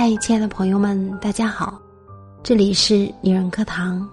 [0.00, 1.76] 嗨，亲爱的朋友们，大家好，
[2.40, 4.08] 这里是女人课堂，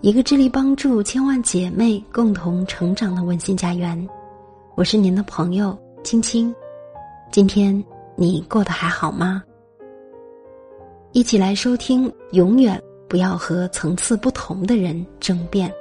[0.00, 4.08] 一个致力帮助千万姐妹共同成长的温馨家园。
[4.74, 6.52] 我是您的朋友青青，
[7.30, 7.72] 今天
[8.16, 9.40] 你过得还好吗？
[11.12, 15.72] 一起来收听，永远不要和层次不同的人争辩。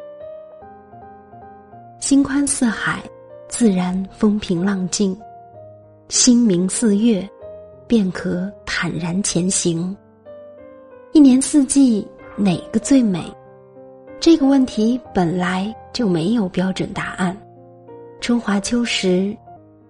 [1.99, 3.01] 心宽似海，
[3.47, 5.11] 自然风平浪静；
[6.07, 7.27] 心明似月。
[7.89, 9.97] 便可坦然前行。
[11.11, 12.07] 一年四季
[12.37, 13.19] 哪个最美？
[14.19, 17.35] 这个问题本来就没有标准答案。
[18.21, 19.35] 春华秋实，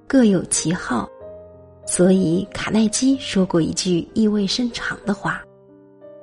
[0.07, 1.09] 各有其好。
[1.85, 5.41] 所以卡耐基说过一句意味深长的话：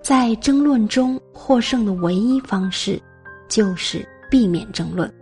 [0.03, 2.99] 在争论中获胜的唯一方式，
[3.49, 5.13] 就是避免争论。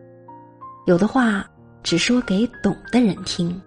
[0.87, 1.45] 有的话
[1.83, 3.61] 只说给懂的人听。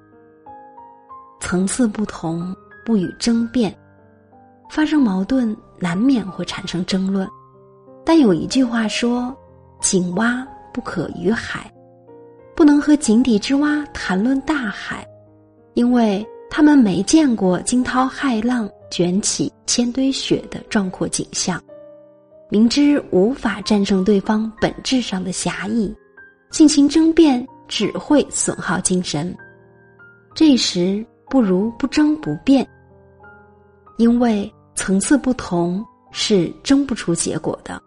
[1.41, 2.55] 层次不同。
[2.87, 3.77] 不与争辩，
[4.69, 7.27] 发生矛盾难免会产生争论，
[8.05, 9.35] 但有一句话说
[9.81, 11.69] ：“井蛙不可语海，
[12.55, 15.05] 不能和井底之蛙谈论大海，
[15.73, 21.61] 因为他们没见过惊涛骇浪卷起千堆雪的壮阔景象，
[22.49, 25.93] 明知无法战胜对方本质上的狭义，
[26.51, 29.35] 进行争辩只会损耗精神。
[30.33, 32.65] 这时不如不争不辩。”
[33.97, 37.81] 因为层次不同，是争不出结果的。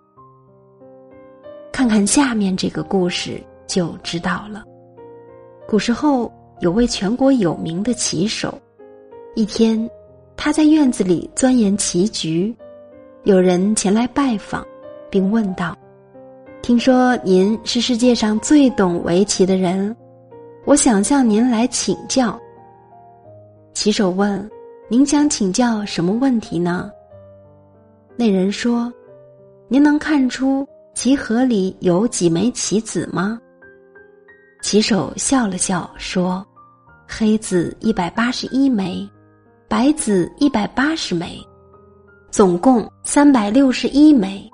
[1.72, 4.64] 看看下面这个故事就知道了。
[5.68, 8.60] 古时候有位全国有名的棋手，
[9.36, 9.88] 一天
[10.36, 12.54] 他在院子里钻研棋局，
[13.22, 14.66] 有人前来拜访，
[15.08, 15.78] 并问道
[16.60, 19.96] ：“听说您是世界上最懂围棋的人，
[20.64, 22.38] 我想向您来请教。”
[23.72, 24.50] 棋手问。
[24.92, 26.90] 您想请教什么问题呢？
[28.16, 28.92] 那人说
[29.70, 33.40] ：“您能看出棋盒里有几枚棋子吗？”
[34.60, 36.44] 棋手笑了笑说
[37.06, 39.08] ：“黑子一百八十一枚，
[39.68, 41.40] 白子一百八十枚，
[42.28, 44.44] 总共三百六十一枚。”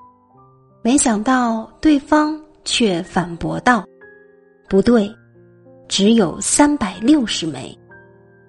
[0.85, 3.87] 没想到对方却反驳道
[4.69, 5.11] ：“不对，
[5.89, 7.75] 只有三百六十枚。”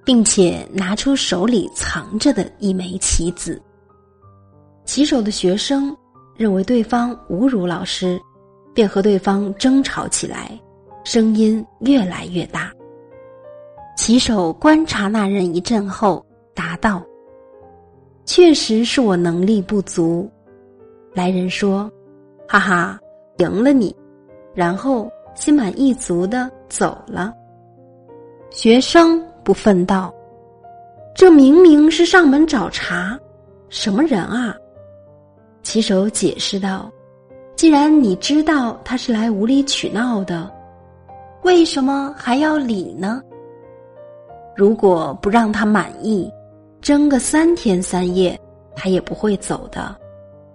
[0.08, 3.62] 并且拿出手里藏着的一枚棋子。
[4.86, 5.94] 棋手的学生
[6.38, 8.18] 认为对方侮辱老师，
[8.74, 10.58] 便和对方争吵起来，
[11.04, 12.72] 声音越来越大。
[13.98, 16.26] 棋手观察那人一阵后，
[16.56, 17.04] 答道
[18.24, 20.32] ：“确实是我能力不足。”
[21.14, 21.92] 来人说
[22.48, 22.98] ：“哈哈，
[23.40, 23.94] 赢了你。”
[24.56, 27.34] 然后心满意足的走了。
[28.50, 29.22] 学生。
[29.48, 30.14] 不忿道
[31.16, 33.18] ：“这明明是上门找茬，
[33.70, 34.54] 什么人啊？”
[35.64, 36.92] 棋手解释道
[37.56, 40.52] ：“既然你知道他是来无理取闹的，
[41.44, 43.22] 为什么还要理呢？
[44.54, 46.30] 如果不让他满意，
[46.82, 48.38] 争个三天三夜，
[48.76, 49.96] 他也不会走的，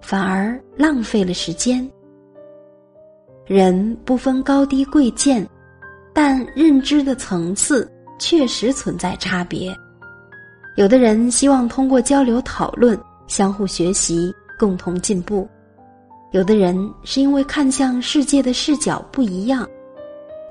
[0.02, 1.90] 反而浪费了时间。
[3.46, 5.48] 人不分高低贵贱，
[6.12, 7.90] 但认知的层次。”
[8.22, 9.76] 确实存在差别，
[10.76, 12.96] 有的人希望通过交流讨论
[13.26, 15.44] 相互学习，共同进步；
[16.30, 19.68] 有的人是因为看向世界的视角不一样，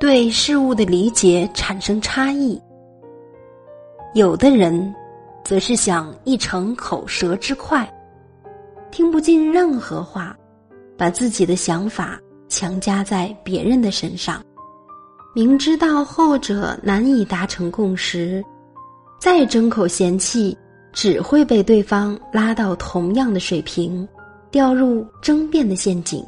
[0.02, 2.60] 对事物的理解产生差异；
[4.14, 4.94] 有的人
[5.42, 7.90] 则是想一逞口舌之快，
[8.92, 10.36] 听不进任何话，
[10.98, 14.44] 把自己的想法强加在别人的身上。
[15.34, 18.44] 明知道后者难以达成共识，
[19.20, 20.58] 再争口嫌弃，
[20.92, 24.06] 只会被对方拉到同样的水平，
[24.50, 26.22] 掉入争辩的陷阱。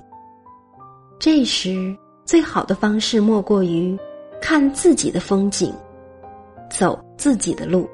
[1.19, 1.93] 这时，
[2.23, 3.97] 最好的方式莫过于
[4.41, 5.73] 看自己的风景，
[6.71, 7.85] 走自己的路。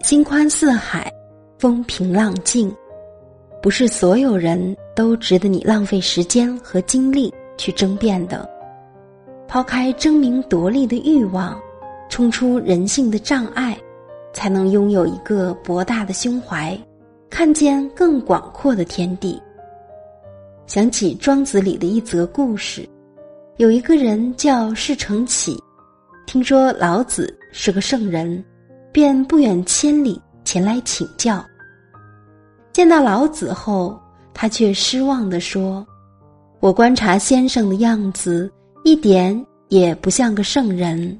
[0.00, 1.08] 心宽似海，
[1.58, 2.74] 风平浪静，
[3.62, 8.50] 不是所有人都值得你浪费时间和精力去争辩的。
[9.52, 11.60] 抛开争名夺利的欲望，
[12.08, 13.78] 冲出人性的障碍，
[14.32, 16.74] 才能拥有一个博大的胸怀，
[17.28, 19.38] 看见更广阔的天地。
[20.66, 22.88] 想起《庄子》里的一则故事，
[23.58, 25.62] 有一个人叫释成启，
[26.24, 28.42] 听说老子是个圣人，
[28.90, 31.44] 便不远千里前来请教。
[32.72, 34.00] 见到老子后，
[34.32, 35.86] 他却失望地说
[36.58, 38.50] ：“我观察先生的样子。”
[38.84, 41.18] 一点也不像个圣人。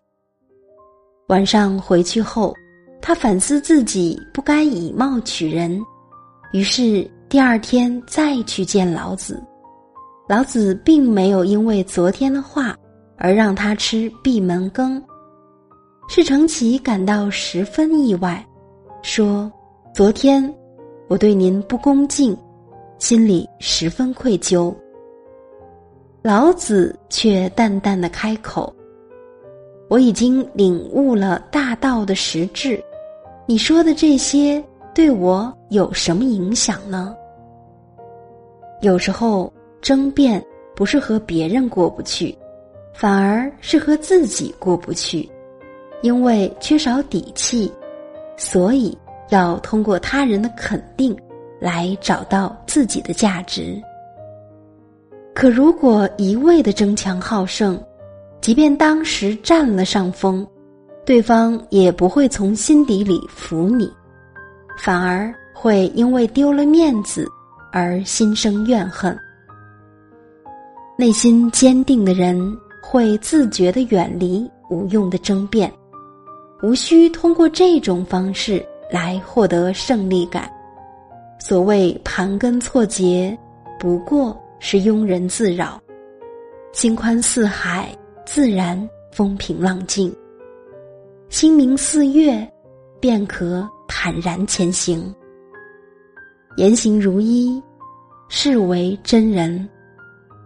[1.29, 2.53] 晚上回去后，
[3.01, 5.81] 他反思自己不该以貌取人，
[6.53, 9.41] 于是第二天再去见老子。
[10.29, 12.77] 老子并没有因为昨天的话
[13.17, 15.03] 而让他吃闭门羹。
[16.09, 18.45] 释承启感到十分意外，
[19.03, 19.51] 说
[19.95, 20.53] ：“昨天
[21.09, 22.37] 我对您不恭敬，
[22.99, 24.75] 心里十分愧疚。”
[26.23, 28.73] 老子却淡淡的开口
[29.91, 32.81] ：“我已经领悟了大道的实质。”
[33.45, 34.63] 你说的这些
[34.95, 37.13] 对我有什么影响呢？
[38.83, 40.41] 有时候争辩
[40.77, 42.39] 不是和别人过不去，
[42.95, 45.29] 反而是和自己过不去，
[46.03, 47.71] 因为缺少底气，
[48.37, 48.97] 所以
[49.31, 51.17] 要通过他人的肯定
[51.61, 53.83] 来找到自己的价值。
[55.35, 57.83] 可如果一味的争强好胜，
[58.41, 60.47] 即便当时占了上风。
[61.05, 63.93] 对方也不会从心底里服你，
[64.79, 67.27] 反而会因为丢了面子
[67.73, 69.19] 而心生怨恨。
[70.97, 75.73] 内心坚定的人会自觉的远离无用的争辩，
[76.63, 80.49] 无需通过这种方式来获得胜利感。
[81.41, 83.37] 所谓盘根错节，
[83.77, 85.83] 不过是庸人自扰。
[86.73, 87.89] 心宽似海，
[88.25, 90.15] 自然风平浪静。
[91.31, 92.49] 心明似月，
[93.01, 95.13] 便可坦然前行。
[96.57, 97.61] 言行如一，
[98.29, 99.69] 是为真人。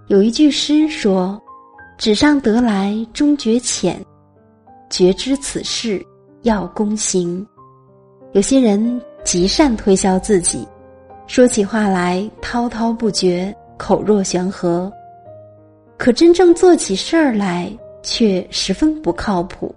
[0.06, 1.38] 有一句诗说
[1.98, 4.02] ：“纸上得来终觉浅，
[4.88, 6.02] 觉知此事
[6.40, 7.46] 要躬行。”
[8.32, 10.66] 有些人极善推销自己，
[11.26, 14.92] 说起话来滔滔不绝，口若悬河，
[15.96, 17.70] 可真正做起事儿来
[18.02, 19.74] 却十分不靠谱。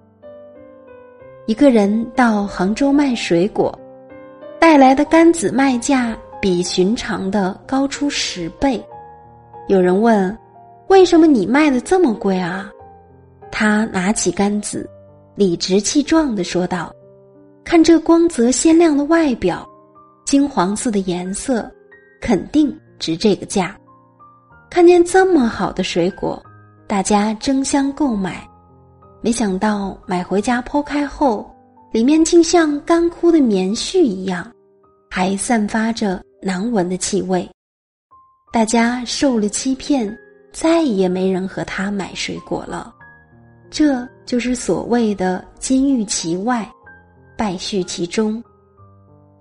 [1.46, 3.78] 一个人到杭州卖水果，
[4.60, 8.84] 带来的柑子卖价比寻常的高出十倍。
[9.68, 10.38] 有人问
[10.88, 12.72] ：“为什么你卖的这么贵啊？”
[13.52, 14.88] 他拿起杆子，
[15.36, 16.94] 理直气壮的说道
[17.66, 19.68] ：“看这光泽鲜亮的外表，
[20.26, 21.70] 金黄色的颜色，
[22.22, 23.79] 肯定值这个价。
[24.70, 26.42] 看见这么好的水果，
[26.88, 28.48] 大家争相购买。”
[29.22, 31.50] 没想到买回家剖开后，
[31.92, 34.50] 里面竟像干枯的棉絮一样，
[35.10, 37.50] 还散发着难闻的气味。
[38.54, 40.18] 大家受了欺骗，
[40.54, 42.94] 再也没人和他买水果了。
[43.70, 46.68] 这就是所谓的金玉其外，
[47.38, 48.42] 败絮其中。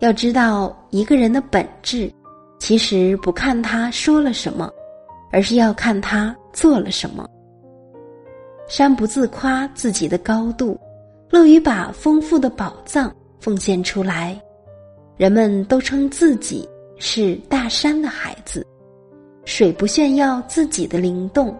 [0.00, 2.12] 要知道，一个人的本质，
[2.58, 4.70] 其实不看他说了什么，
[5.30, 7.28] 而是要看他做了什么。
[8.66, 10.78] 山不自夸自己的高度，
[11.30, 14.38] 乐于把丰富的宝藏奉献出来。
[15.16, 18.64] 人们都称自己是大山的孩子，
[19.44, 21.56] 水不炫耀自己的灵动，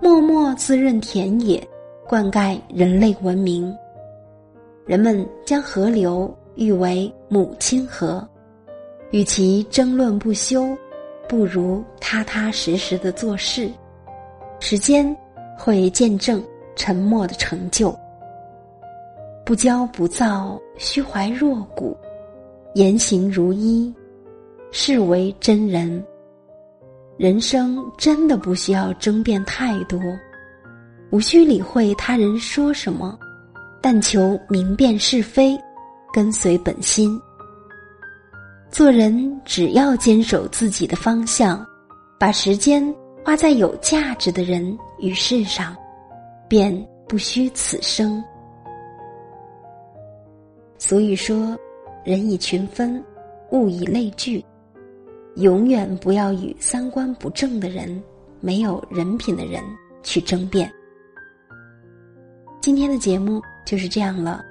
[0.00, 1.66] 默默滋润田野，
[2.06, 3.74] 灌溉人类文明。
[4.84, 8.28] 人们将河流誉为母亲河，
[9.10, 10.76] 与其争论不休，
[11.32, 13.70] 不如踏踏实实的做事。
[14.60, 15.16] 时间。
[15.56, 16.42] 会见证
[16.74, 17.96] 沉默的成就，
[19.44, 21.96] 不骄不躁，虚怀若谷，
[22.74, 23.94] 言行如一，
[24.72, 26.04] 是为真人。
[27.16, 30.00] 人生真的不需要争辩太多，
[31.10, 33.16] 无需理会他人说什么，
[33.80, 35.56] 但求明辨是非，
[36.12, 37.16] 跟随本心。
[38.72, 41.64] 做人只要坚守自己的方向，
[42.18, 42.82] 把时间。
[43.24, 45.76] 花在有价值的人与事上，
[46.48, 46.76] 便
[47.06, 48.20] 不虚此生。
[50.76, 51.56] 所以说，
[52.02, 53.00] 人以群分，
[53.52, 54.44] 物以类聚，
[55.36, 58.02] 永远不要与三观不正的人、
[58.40, 59.62] 没有人品的人
[60.02, 60.68] 去争辩。
[62.60, 64.44] 今天的节目就是这样了，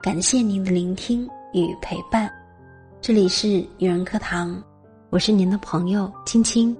[0.00, 2.32] 感谢您的聆听与陪伴。
[3.06, 4.64] 这里是女人课堂，
[5.10, 6.74] 我是您的朋友青青，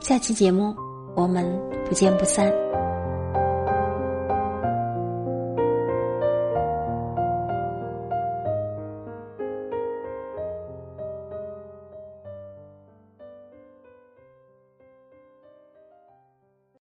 [0.00, 0.74] 下期节目。
[1.14, 1.46] 我们
[1.86, 2.50] 不见不散。